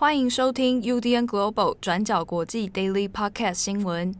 [0.00, 4.14] 欢迎收听 UDN Global 转角国际 Daily Podcast 新闻。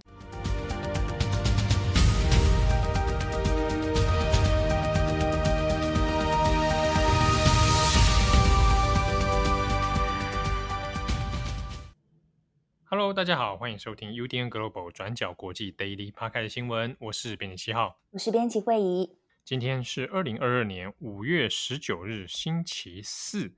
[12.87, 16.97] Hello，大家好，欢迎收听 UDN Global 转角国际 Daily Podcast 新闻。
[16.99, 19.17] 我是编辑七号，我是编辑慧仪。
[19.45, 23.53] 今天是二零二二年五月十九日，星期四。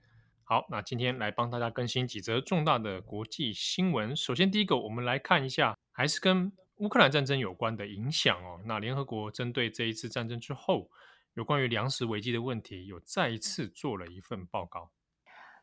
[0.50, 4.16] 好，那今天来帮大家更新几则重大的国际新闻。
[4.16, 8.58] 首先，第一个，我们来看一下，还是跟乌克兰战争有关的影响哦。
[8.64, 10.90] 那联合国针对这一次战争之后，
[11.34, 14.90] 有关于粮食危机的问题，有再一次做了一份报告。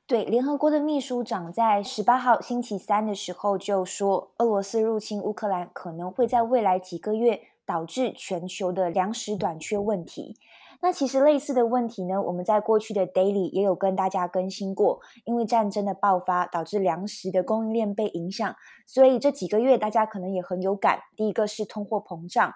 [0.05, 10.37] 对，联合国的秘书长在十八号星期三的时候就说，俄罗斯入侵乌克兰可能会在未来几个月导致全球的粮食短缺问题。
[10.79, 14.99] 那其实类似的问题呢，我们在过去的 Daily 也有跟大家更新过。
[15.25, 18.55] 因为战争的爆发导致粮食的供应链被影响，
[18.85, 20.99] 所以这几个月大家可能也很有感。
[21.15, 22.53] 第一个是通货膨胀，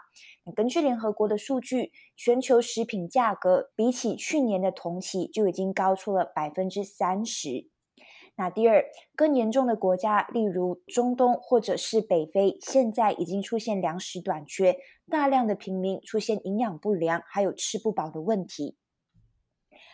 [0.56, 7.71] 根据联合国的数据，全球食品价格比起去年的同期就已经高出了百分之三十。
[8.42, 8.84] 那第二，
[9.16, 18.78] 更严重的国家，例如中东或者是北非，现在已经出现粮食短缺，大量的平民出现营养不良，还有吃不饱的问题。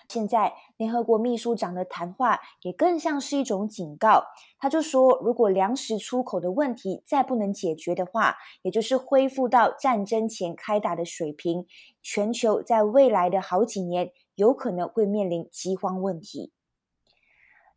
[0.07, 4.23] 现在联合国秘书长的谈话也更像是一种警告，
[4.57, 11.65] 他就说，如果粮食出口的问题再不能解决的话，也就是恢复到战争前开打的水平，
[12.01, 16.53] 全球在未来的好几年有可能会面临饥荒问题。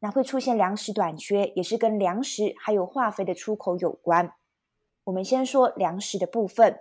[0.01, 4.33] 那会出现粮食短缺，也是跟粮食还有化肥的出口有关。
[5.05, 6.81] 我们先说粮食的部分。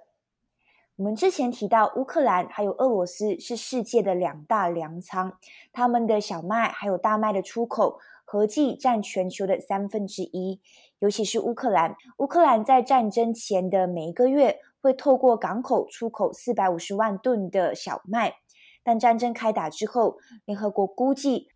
[0.95, 5.37] 我们之前提到，乌克兰还有俄罗斯是世界的两大粮仓，
[5.71, 10.61] 他们的小麦还有大麦的出口合计占全球的三分之一。
[10.99, 18.35] 尤其是乌克兰，乌克兰在战争前的每一个月会透过港口出口四百五十万吨的小麦，
[18.83, 21.49] 但战争开打之后，联合国估计。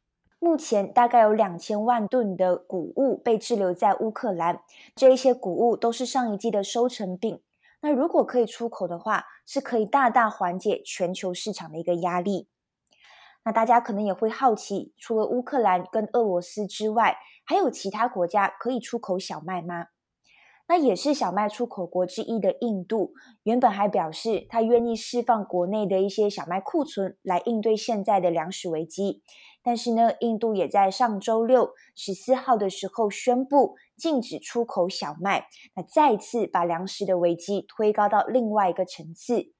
[0.44, 4.60] 目前大概有两千万吨的谷物被滞留在乌克兰，
[4.94, 7.42] 这一些谷物都是上一季的收成品。
[7.80, 12.50] 那如果可以出口的话，是可以大大缓解全球市场的一个压力。
[13.46, 17.16] 那大家可能也会好奇，除了乌克兰跟俄罗斯之外，
[17.46, 19.88] 还有其他国家可以出口小麦吗？
[20.68, 29.24] 那也是小麦出口国之一的印度，原本还表示他愿意释放国内的一些小麦库存来应对现在的粮食危机。
[29.64, 39.54] 但是呢，印度也在上周六十四号的时候宣布禁止出口小麦，那再次把粮食的危机推高到另外一个层次。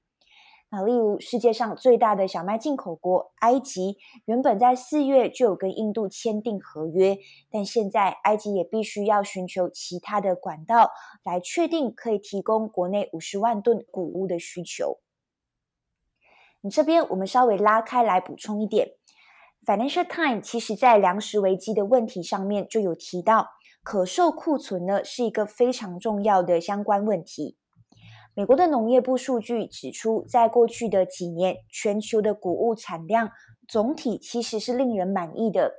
[0.70, 7.16] 那例如世界上最大的小麦进口国埃及，原本在四月就有跟印度签订合约，
[7.52, 10.90] 但现在埃及也必须要寻求其他的管道
[11.24, 14.98] 来确定可以提供国内五十万吨谷物的需求。
[16.62, 18.96] 你这边我们稍微拉开来补充一点。
[19.66, 23.48] Financial Times 其实在粮食危机的问题上面就有提到，
[23.82, 27.56] 可售库存呢是一个非常重要的相关问题。
[28.36, 33.32] 美国的农业部数据指出，在过去的几年，全球的谷物产量
[33.66, 35.76] 总体其实是令人满意的。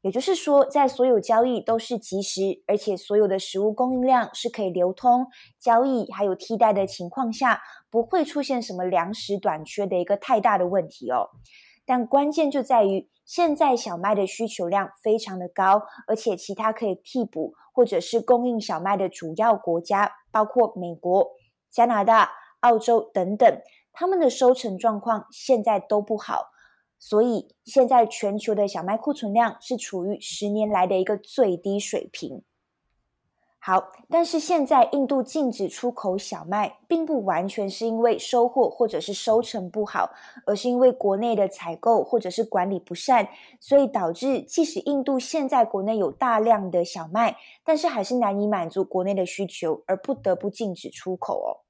[0.00, 5.26] 也就是说，在所有交易都是及时，而且所有的食物供应量是可以流通、
[5.60, 11.28] 交易还有替代的情况下，不会出现什么粮食短缺的一个太大的问题哦。
[11.88, 21.30] 但关键就在于，现在小麦的需求量非常的高，而且其他可以替补或者是供应小麦的主要国家，包括美国、
[21.70, 26.50] 加拿大、澳洲等等，他们的收成状况现在都不好，
[26.98, 32.42] 所以现在全球的小麦库存量是处于十年来的一个最低水平。
[33.68, 40.10] 好，但是现在印度禁止出口小麦，并不完全是因为收获或者是收成不好，
[40.46, 43.28] 而是因为国内的采购或者是管理不善，
[43.60, 51.60] 所以导致即使印度现在国内有大量的小麦，但是还是难以满足国内的需求，而不得不禁止出口哦。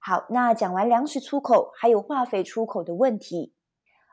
[0.00, 3.54] 好，那讲完粮食出口，还有化肥出口的问题。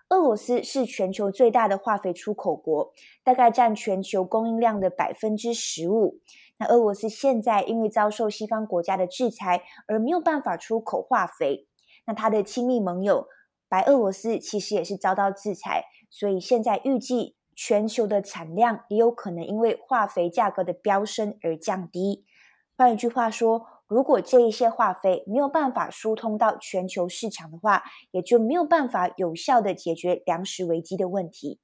[0.10, 2.92] 俄罗斯是全球最大的化肥出口国，
[3.24, 6.20] 大概占全球供应量的百分之十五。
[6.62, 11.68] 那俄罗斯现在因为遭受西方国家的制裁，而没有办法出口化肥。
[12.06, 13.26] 那他的亲密盟友
[13.68, 22.26] 白俄罗斯其实也是遭到制裁，所以现在预计全球的产量也有可能因为化肥价格的飙升而降低。
[22.78, 27.82] 换一句话说，如果这一些化肥没有办法疏通到全球市场的话，
[28.12, 31.60] 也就没有办法有效地解决粮食危机的问题。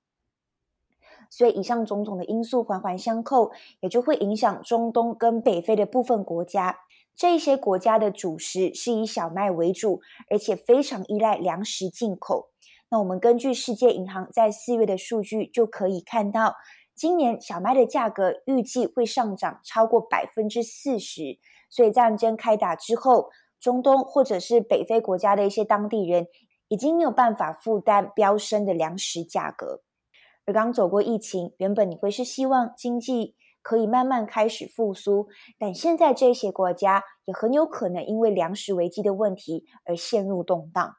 [1.30, 6.80] 所以以上种种的因素环环相扣，也就会影响中东跟北非的部分国家。
[7.16, 12.50] 这一些国家的主食是以小麦为主，而且非常依赖粮食进口。
[12.90, 16.56] 那我们根据世界银行在四月的数据就可以看到，
[16.96, 21.40] 今年小麦的价格预计会上涨超过百分之四十。
[21.70, 23.30] 所以战争开打之后，
[23.60, 26.28] 中东或者是北非国家的一些当地人
[26.70, 29.82] 已经没有办法负担飙升的粮食价格。
[30.48, 35.28] 而刚走过疫情，原本你会是希望经济可以慢慢开始复苏，
[35.60, 40.96] 但现在这些国家也很有可能因为粮食危机的问题而陷入动荡。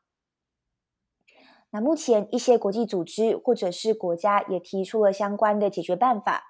[1.70, 6.42] 那目前一些国际组织或者是国家也提出了相关的解决办法。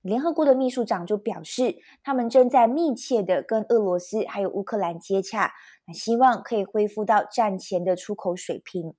[0.00, 5.52] 联合国的秘书长就表示，他们正在密切的跟俄罗斯还有乌克兰接洽，
[5.92, 8.94] 希望可以恢复到战前的出口水平。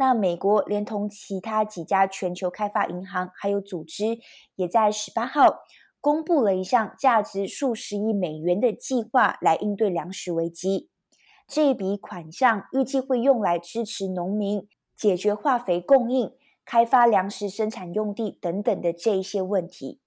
[0.00, 4.18] 那美国连同其他几家全球开发银行还有组织，
[4.56, 5.58] 也在十八号
[6.00, 10.88] 公布了一项价值数十亿美元的计划来应对粮食危机。
[11.46, 14.66] 这一笔款项预计会用来支持农民。
[14.96, 16.30] 解决化肥供应、
[16.62, 19.98] 开发粮食生产用地等等的这一些问题。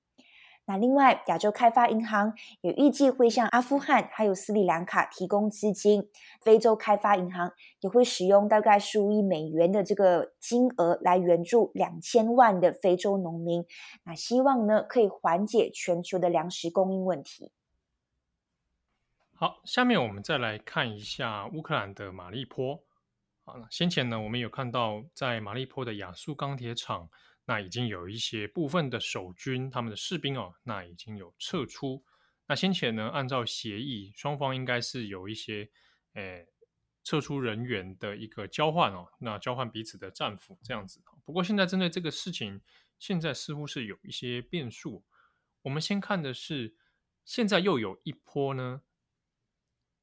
[0.66, 6.10] 那另外，亚洲开发银行也预计会向阿富汗还有斯里兰卡提供资金。
[6.42, 7.52] 非洲开发银行
[7.82, 13.66] 也会使用大概十五亿美元的这个金额来援助两千万的非洲农民。
[14.04, 17.52] 那希望呢，可以缓解全球的粮食供应问题。
[19.36, 22.80] 好，下面我们再来看一下乌克兰的马利坡。
[23.44, 27.10] 好，先前呢，我们有看到在马利坡的亚速钢铁厂，
[27.46, 32.04] 那已经有一些部分的守军，他们的士兵哦，那已经有撤出。
[32.48, 35.70] 那先前呢，按照协议，双方应该是有一些，
[36.14, 36.48] 诶，
[37.04, 41.02] 撤出人员的一个交换哦，那交换彼此的战俘这样子。
[41.26, 42.62] 不过现在针对这个事情，
[43.00, 45.04] 现在似乎是有一些变数。
[45.62, 46.76] 我们先看的是，
[47.24, 48.82] 现在又有一波呢，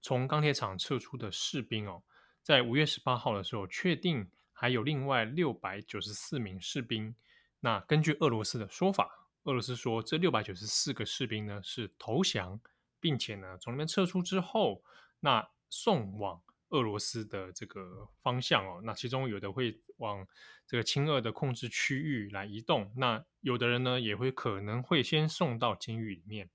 [0.00, 2.02] 从钢铁厂撤出的士兵哦。
[2.42, 7.14] 在五月十八号的时候，确定还有另外六百九十四名士兵。
[7.60, 12.60] 那根据俄罗斯的说法，俄罗斯说这六百九十四个士兵呢是投降，
[12.98, 14.82] 并且呢从那边撤出之后，
[15.20, 18.80] 那送往俄罗斯的这个方向哦。
[18.84, 20.26] 那其中有的会往
[20.66, 26.50] 这个亲俄的控制区域来移动，那有的人呢也会可能会先送到监狱里面。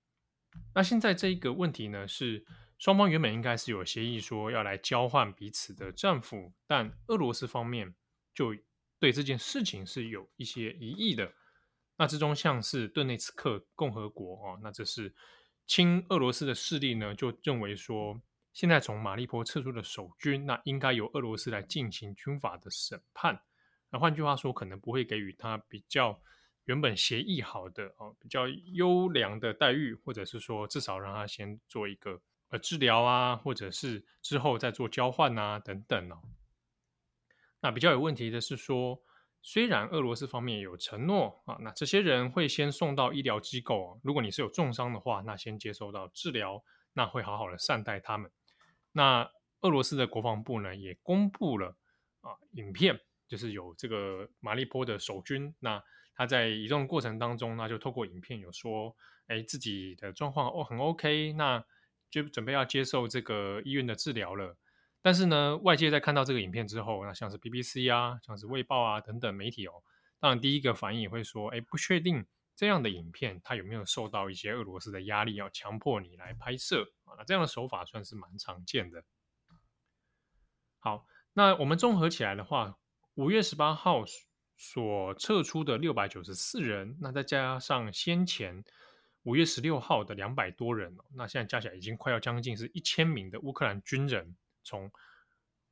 [0.73, 2.45] 那现在这一个问题呢是。
[2.77, 7.95] 双方原本应该是有协议说要来交换彼此的战俘，但俄罗斯方面
[8.33, 8.53] 就
[9.05, 11.31] 对这件事情是有一些疑义的。
[11.95, 15.13] 那之中像是顿内茨克共和国哦，那这是
[15.67, 18.19] 亲俄罗斯的势力呢，就认为说
[18.51, 23.39] 现在从马利坡撤出的守军，那应该由俄罗斯来进行军法的审判。
[23.91, 26.19] 那换句话说，可能不会给予他比较
[26.63, 32.19] 原本协议好的哦，比较优良的待遇，或者是说至少让他先做一个。
[32.49, 36.21] 呃，治疗啊，或者是之后再做交换啊，等等哦。
[37.65, 39.01] 那比较有问题的是说，
[39.41, 43.99] 虽然俄罗斯方面有承诺啊，那这些人会先送到医疗机构。
[44.03, 46.63] 如果你是有重伤的话，那先接受到治疗，
[46.93, 48.29] 那会好好的善待他们。
[48.91, 49.27] 那
[49.61, 51.75] 俄罗斯的国防部呢，也公布了
[52.21, 55.83] 啊影片，就是有这个马利坡的守军，那
[56.13, 58.95] 他在移动过程当中，那就透过影片有说，
[59.25, 61.65] 哎，自己的状况哦很 OK，那。
[62.11, 64.55] 就准备要接受这个医院的治疗了，
[65.05, 69.83] 但是呢，外界在看到这个影片之后，那像是 BBC 啊，像是卫报啊等等媒体哦，
[70.19, 79.03] 当然第一个反应也会说，哎，不确定这样的影片它有没有受到一些俄罗斯的压力，要强迫你来拍摄啊，那这样的手法算是蛮常见的。
[80.79, 82.79] 好，那我们综合起来的话，
[83.13, 84.03] 五月十八号
[84.57, 88.63] 所撤出的六百九十四人，那再加上先前。
[89.21, 94.35] 五月十六号的两百多人，那现在加起来已经快要将近是一千名的乌克兰军人
[94.65, 94.91] 从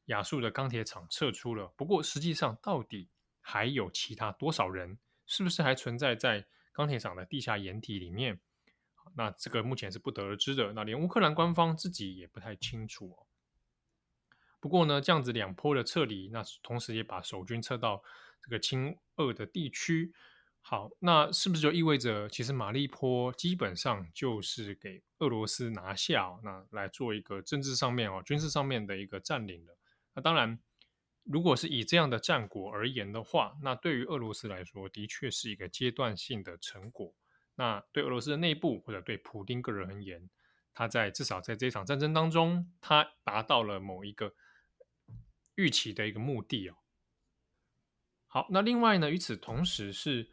[0.06, 1.74] 亚速的钢铁厂撤出了。
[1.76, 3.10] 不过实际上到底
[3.42, 4.98] 还有其他多少人？
[5.26, 8.40] 是不是还存在在钢铁厂的地下掩体里面？
[9.16, 10.72] 那这个目前是不得而知的。
[10.74, 13.28] 那连乌克兰官方自己也不太清楚哦。
[14.60, 18.02] 不过呢，这样子两波的撤离，那同时也把守军撤到
[18.42, 20.14] 这个亲俄的地区。
[20.66, 29.78] 好，那是不是就意味着，其实马利坡基本上就是给俄罗斯拿下哦，那来做一个政治上面哦、军事上面的一个占领的？
[30.14, 30.58] 那当然，
[31.26, 37.14] 如果是以这样的战果而言的话，那对于俄罗斯来说，的确是一个阶段性的成果。
[37.56, 40.30] 那对俄罗斯的内部或者对普丁个人而言，
[40.74, 44.34] 他在至少在这场战争当中，他达到了某一个
[45.56, 46.78] 预期的一个目的哦。
[48.28, 50.32] 好，那另外呢，与此同时是。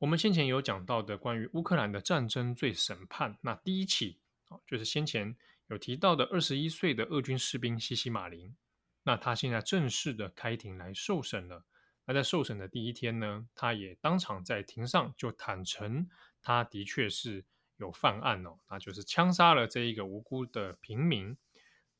[0.00, 4.18] 我们先前有讲到的关于乌克兰的战争罪审判，那第一起
[4.66, 8.56] 就是先前有提到的二十一岁的俄军士兵西西马林，
[9.02, 11.66] 那他现在正式的开庭来受审了。
[12.06, 16.08] 那在受审的第一天呢，他也当场在庭上就坦承，
[16.40, 17.44] 他的确是
[17.76, 21.36] 有犯案哦，那就是枪杀了这一个无辜的平民，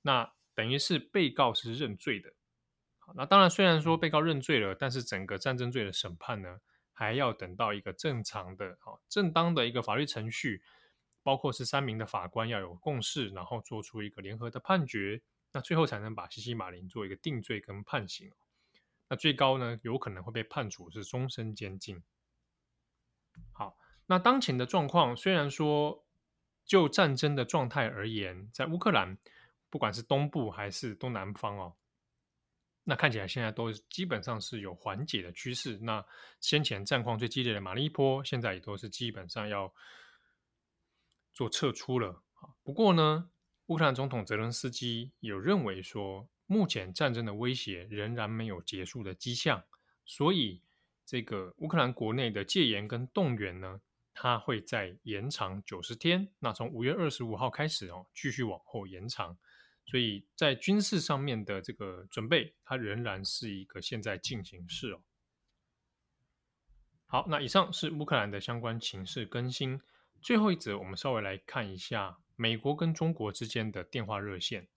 [0.00, 2.32] 那等于是被告是认罪的。
[3.14, 6.60] 那当然虽然说被告认罪了，但是整个战争罪的审判呢，
[7.00, 10.62] 还要等到一个正常的、好正当的一个法律程序，
[11.22, 18.30] 包括是三名的法官要有共识，然后做出一个联合的判决，那最后才能把西西马林做一个定罪跟判刑。
[19.08, 22.02] 那最高呢，有可能会被判处是终身监禁。
[23.50, 26.04] 好，那当前的状况虽然说
[26.66, 29.16] 就战争的状态而言，在乌克兰
[29.70, 31.76] 不管是东部还是东南方哦。
[32.90, 35.78] 那看起来现在都基本上是有缓解的趋势。
[35.78, 36.04] 那
[36.40, 39.72] 先前战况最激烈的马利波，现在也都是基本上要
[41.32, 42.24] 做撤出了。
[42.64, 43.30] 不过呢，
[43.66, 49.62] 乌克兰总统泽伦斯基有认为说，目前战争的威胁仍然没有结束的迹象，
[50.04, 50.60] 所以
[51.06, 53.80] 这个乌克兰国内的戒严跟动员呢，
[54.12, 56.28] 它会再延长九十天。
[56.40, 59.38] 那从五月二十五号开始哦，继续往后延长。
[59.90, 65.00] 所以在军事上面的这个准备，它仍然是一个现在进行式哦。
[67.06, 69.80] 好，那以上是乌克兰的相关情势更新。
[70.22, 74.68] 最后一则，我们稍微来看一下美国跟中国之间的电话热线。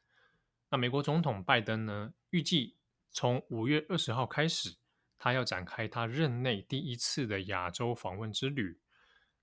[0.72, 2.76] 那美国总统拜登呢，预计
[3.12, 4.76] 从五月二十号开始，
[5.20, 8.80] 他要展开他任内第一次的亚洲访问之旅。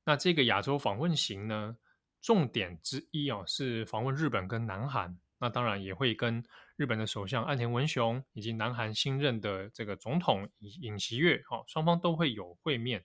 [0.02, 1.76] 那这个亚洲访问行呢，
[2.20, 5.16] 重点之一哦，是访问日本跟南韩。
[5.40, 6.44] 那当然也会跟
[6.76, 13.04] 日本的首相岸田文雄以及南韩新任的这个总统尹尹锡悦，哈，双方都会有会面。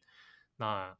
[0.57, 0.97] 那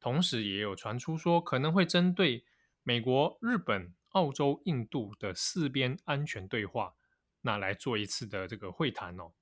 [0.00, 2.44] 同时也有传出说，可能会针对
[2.82, 6.94] 美国、日本、澳洲、印度的四边安全对话，
[7.40, 9.32] 那来做一次的这个会谈哦。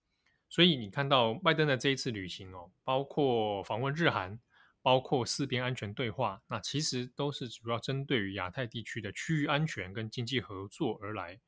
[0.48, 4.40] 所以你看到拜登的这一次旅行哦，包括访问日韩。
[4.84, 11.40] 包括四边安全对话，那其实都是主要针对于亚太地区的区域安全跟经济合作而来。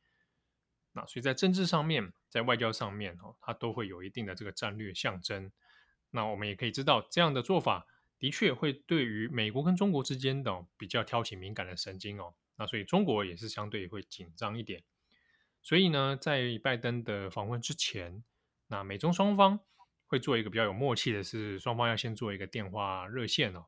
[0.92, 5.52] 那所以在政治上面，在外交上面，哦，它都会有一定的这个战略象征。
[6.12, 7.86] 那我们也可以知道，这样的做法
[8.18, 12.34] 的确会对于美国跟中国之间的比较挑起敏感的神经哦。
[12.56, 14.82] 那所以中国也是相对会紧张一点。
[15.62, 18.24] 所以呢，在拜登的访问之前，
[18.68, 19.60] 那美中双方。
[20.06, 23.66] 会做一个比较有默契的是，双方要先做一个电话热线哦。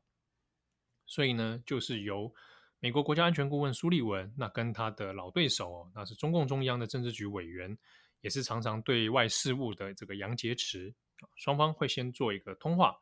[1.05, 2.33] 所以呢，就是由
[2.79, 7.77] 美国国家安全顾问苏利文，那跟他的老对手哦，那是中共中央的政治局委员，
[8.21, 10.93] 也是常常对外事务的这个杨洁篪，
[11.35, 12.95] 双方会先做一个通话。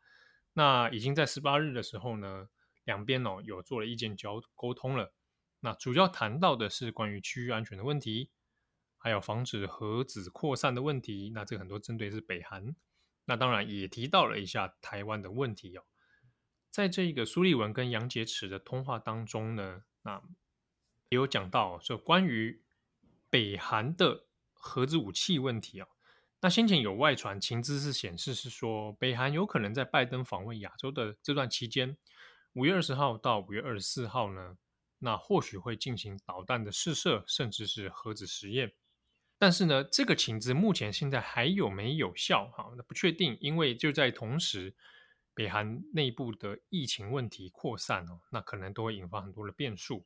[0.53, 2.47] 那已经在十八日的时候呢，
[2.85, 5.13] 两边哦有做了意见交沟通了。
[5.59, 8.29] 那主要谈到的是关于区域安全的问题，
[8.97, 11.31] 还有防止核子扩散的问题。
[11.33, 12.75] 那这个很多针对是北韩。
[13.29, 15.83] 那当然也提到了一下台湾的问题哦，
[16.71, 20.23] 在这个苏利文跟杨洁篪的通话当中呢，那
[21.09, 22.63] 也有讲到说关于
[23.29, 25.87] 北韩的核子武器问题哦。
[26.39, 31.97] 那先前有外传情资是显示是说，北韩有可能在拜登访问亚洲的这段期间，
[32.53, 34.57] 五月二十号到五月二十四号呢，
[34.99, 38.73] 那或许会进行导弹的试射，甚至是核子实验。
[39.39, 42.47] 但是呢，这个情资目前现在还有没有效？
[42.47, 44.75] 哈，那不确定，因为就在同时，
[45.35, 50.03] 北韩内部的疫情问题扩散哦，那可能都会引发很多的变数。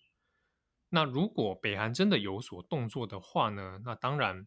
[0.90, 4.46] 那如果北韩真的有所动作的话呢，那当然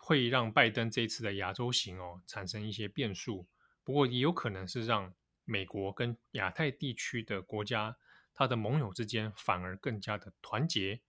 [0.00, 3.46] 会让拜登这次的亚洲行哦产生一些变数。
[3.84, 5.12] 不过也有可能是让
[5.44, 7.96] 美国跟亚太地区的国家，
[8.32, 11.02] 他的盟友之间反而更加的团结。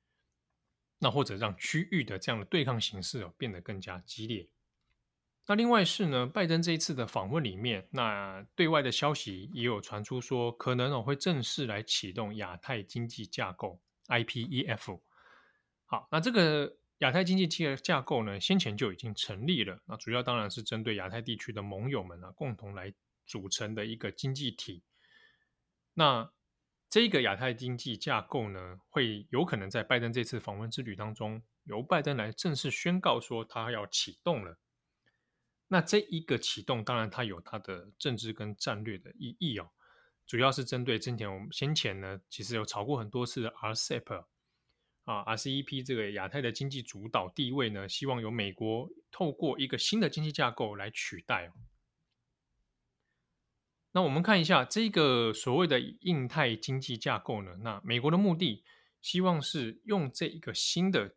[0.99, 4.47] 那或者让区域的这样的对抗形势哦变得更加激烈。
[5.47, 14.99] 那另外是呢，拜登这一次的访问里面，那对外的消息也有传出说，可能哦会正式来启动亚太经济架构 （IPEF）。
[15.85, 19.81] 好，那这个亚太经济架架构呢，先前就已经成立了。
[19.85, 22.93] 那主要当然是针对亚太地区的盟友们啊，共同来
[23.25, 24.83] 组成的一个经济体。
[25.95, 26.31] 那
[26.89, 34.57] 这个亚太经济架构呢，会有可能在拜登这次访问之旅当中，由拜登来正式宣告说他要启动了。
[35.67, 39.69] 那这一个启动，当然它有它的政治跟战略的意义哦，
[40.25, 44.25] 主要是针对之前我们先前呢，其实有炒过很多次的 RCEP
[45.03, 51.53] 啊，RCEP 这个亚太的经济主导地位呢，希望由美国透过一个新的经济架构来取代哦。
[53.91, 58.63] 那我们看一下这个所谓的印太经济架构呢，那美国的目的
[59.01, 61.15] 希望是用这一个新的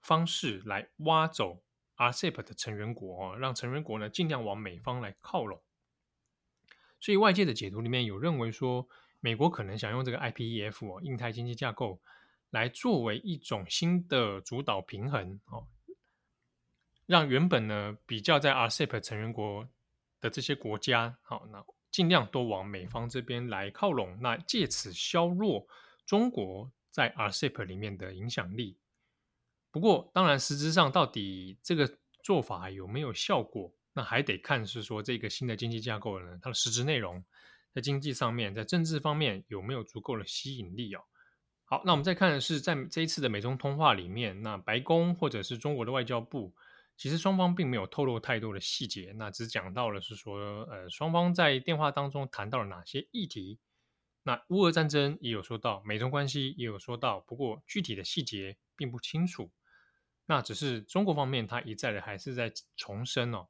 [0.00, 1.62] 方式来挖走
[1.96, 5.62] RCEP 的成员国哦，让成员国呢尽量往美方来靠拢。
[6.98, 8.88] 所以外界的解读里面有认为说，
[9.20, 12.00] 美国可能想用这个 IPEF 哦，印太经济架构
[12.50, 15.66] 来作为一种新的主导平衡哦，
[17.04, 19.68] 让原本呢比较在 RCEP 成员国
[20.28, 25.66] 这些国家，好，那尽量都往美方这边来靠拢，那借此削弱
[26.04, 28.78] 中国在 RCEP 里面的影响力。
[29.70, 33.72] 不过，当然实质上到底这个做法有没有效果？
[33.92, 37.24] 那还得看是说这个新的经济架构呢，它的实质内容
[37.72, 41.00] 在经济上面，在政治方面有没有足够的吸引力哦？
[41.64, 46.54] 好，那我们再看的是在这一次的美中通话里面，那白宫或者是中国的外交部，
[46.96, 53.58] 其实双方并没有透露太多的细节，那只讲到了是说，呃，双方在电话当中谈到了哪些议题。
[54.22, 59.52] 那乌俄战争也有说到，美中关系也有说到，不过具体的细节并不清楚。
[60.24, 63.48] 那只是中国方面，他一再的还是在重申哦。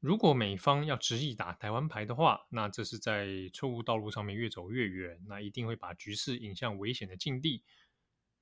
[0.00, 7.62] 如果美方要执意打台湾牌的话，那这是在错误道路上面越走越远，那一定会把局势引向危险的境地。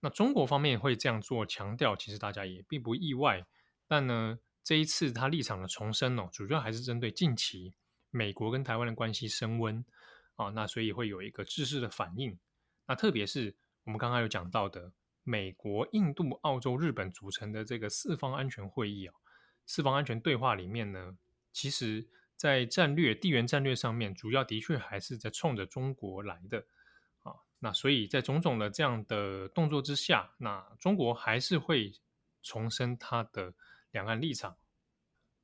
[0.01, 3.47] 那中国方面会这样做强调，其实大家也并不意外。
[3.91, 7.75] 但呢，这一次他立场的重申哦，主要还是针对近期
[8.11, 9.85] 美国跟台湾的关系升温
[10.37, 12.39] 啊，那所以会有一个制式的反应。
[12.87, 14.93] 那特别是我们刚刚有讲到的，
[15.25, 19.15] 美国、印度、澳洲、日本组成的这个四方安全会议啊，
[19.67, 21.19] 四方安全对话里面呢。
[21.53, 22.07] 其实，
[22.37, 26.65] 在战略地缘战略上面，主要的确还是在冲着中国来的
[27.25, 27.35] 啊。
[27.59, 31.93] 那所以在种种的这样的动作之下，那中国还是会
[32.41, 33.53] 重申它的
[33.91, 34.57] 两岸立场。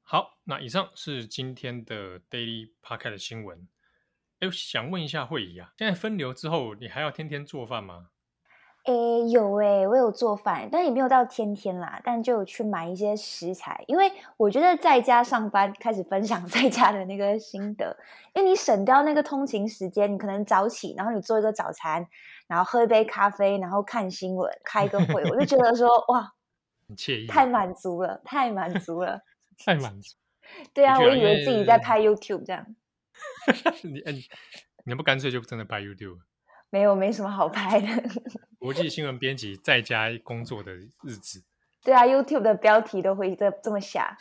[0.03, 3.69] 好，那以上是今天的 Daily Podcast 的新闻。
[4.41, 8.11] 哎，想问一下慧仪啊，现在分流之后，你还要天天做饭吗？
[8.85, 12.01] 诶，有诶，我有做饭，但也没有到天天啦。
[12.05, 17.97] 但就去买一些食材，因为我觉得在家上班，开始分享 在家的那个心得，
[18.33, 22.07] 因为你省掉那个通勤时间，你可能早起，然后你做一个早餐，
[22.47, 26.33] 然后喝一杯咖啡，然后看新闻，开一个会，我就觉得说哇，
[26.89, 29.21] 很惬意，太满足了，太满足了，
[29.65, 30.15] 太满足。
[30.73, 32.65] 对啊，我以为自己在拍 YouTube 这样。
[33.83, 34.25] 你你
[34.85, 36.19] 你不干脆就真的拍 YouTube？
[36.71, 37.89] 没有，没什么好拍的。
[38.59, 41.45] 国际新闻编辑在家工作的日子。
[41.83, 44.17] 对啊，YouTube 的标题都会这这么下。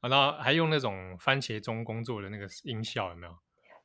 [0.00, 3.32] 然后还用那种番茄钟工作的那个音效，有没有？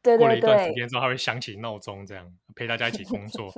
[0.02, 0.20] 对对对。
[0.20, 3.54] 过了一段时间之后，它会响起闹钟，这样陪大家一起工作。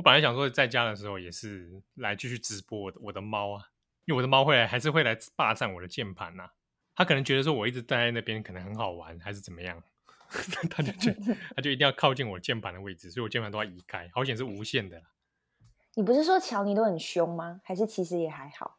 [0.00, 3.62] 我本来想说，在家的时候也是来继续直播我的我的猫啊，
[4.06, 6.48] 因为我的猫会来，还是会来霸占我的键盘呐。
[6.94, 9.82] 它可能觉得说我一直待在那边可能很好玩，还是怎么样。
[10.70, 14.08] 他就觉得 他就一定要靠近我键盘的位置，所以我键盘都要移开。
[14.14, 15.02] 好险是无线的。
[15.96, 17.60] 你不是说乔尼都很凶吗？
[17.62, 18.78] 还是其实也还好？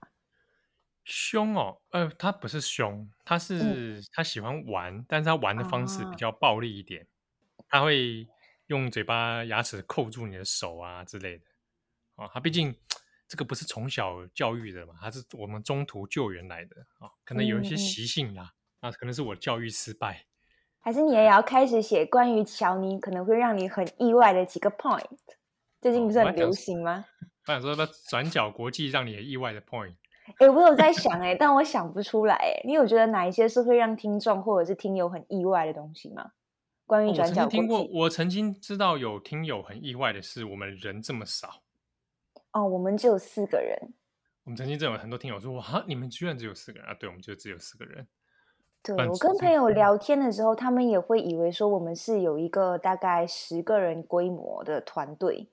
[1.04, 7.06] 凶哦，呃，他不是凶，他是、嗯、他喜欢玩，但是他玩的方式比较暴力一点。
[7.58, 8.28] 啊、他会
[8.72, 11.44] 用嘴巴、牙齿扣住你的手啊之类的。
[12.16, 12.74] 哦，他毕竟
[13.28, 18.54] 这个不是从小教育的嘛，他是我们中途救援来的啊、哦，可能有一些习性啦。
[18.80, 20.26] 那、嗯、可能是我教育失败。
[20.80, 25.06] 还是你也要开始写关于乔尼可能会让你很意外的几个 point？
[25.82, 27.04] 最近不是很流行吗？
[27.48, 29.96] 我想说，那转角国际让你很意外的 point。
[30.38, 32.62] 哎、欸，我有在想哎、欸，但我想不出来哎、欸。
[32.66, 36.32] 你有觉得哪一些是会让听众或者是听友很意外的东西吗？
[36.92, 41.64] 关于转角我曾经听过，我曾经知道有听友很意外的是，我们人这么少。
[42.52, 43.94] 哦，我们只有四个人。
[44.44, 46.94] 我们曾经真有很多听友说，哇，你们居然只有四个人啊？
[46.94, 48.06] 对，我们就只有四个人。
[48.84, 55.50] 对，我跟朋友聊天的时候，他们也会以为说我们是有一个大概十个人规模的团队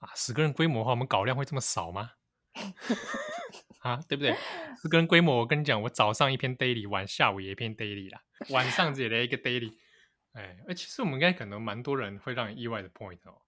[0.00, 0.10] 啊。
[0.16, 2.10] 十个人规模的话，我们稿量会这么少吗？
[3.82, 4.34] 啊，对不对？
[4.82, 9.72] 十个人规模，我跟你讲，我早上一篇 daily，晚下午也一篇 daily 啦，晚上也来一个 daily。
[10.36, 13.42] 哎，其实我们应该可能蛮多人会让你意外的 point 哦。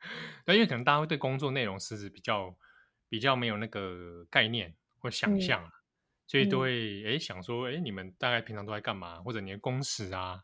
[0.44, 2.56] 对，因为可能大家会对工作内容实质比较
[3.08, 5.68] 比较没有那个概念或想象啊。
[5.68, 5.76] 嗯
[6.30, 9.20] 所以都会哎想说哎，你们大概平常都在干嘛？
[9.20, 10.40] 或者你的工时啊？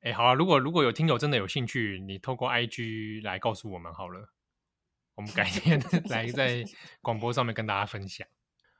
[0.00, 4.32] 哎，好啊，如果如果有听友真的有兴趣，你透过 IG 来告诉我们好了，
[5.14, 6.64] 我们改天 来在
[7.02, 8.26] 广播上面跟大家分享。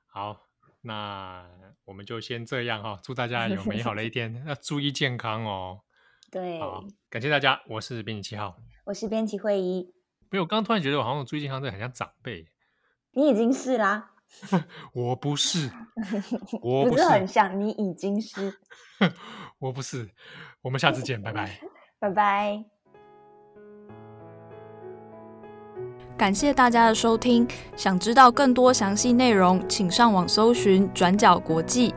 [0.06, 0.48] 好，
[0.80, 1.46] 那
[1.84, 5.82] 我们就先这样哈，祝大家有美好的一天，要注意健康哦。
[6.36, 9.94] 对，好，感谢大家，我是编辑七号，我是编辑会议。
[10.30, 12.44] 没有，我刚刚突然觉得我好像注意健康，这很像长辈。
[13.16, 14.10] 你已经是啦。
[14.92, 15.70] 我不是，
[16.60, 18.52] 我不是，不是很像，你已经是。
[19.58, 20.10] 我不是。
[20.60, 21.58] 我们下次见，拜拜。
[21.98, 22.62] 拜拜。
[26.18, 27.48] 感谢大家的收听。
[27.76, 31.94] 想知道更多详细内容，请上网搜寻“转角国际”。